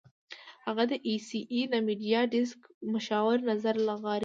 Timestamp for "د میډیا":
1.71-2.21